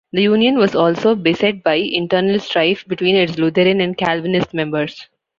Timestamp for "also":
0.73-1.13